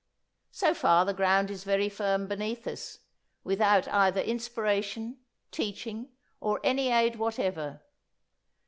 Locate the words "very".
1.63-1.87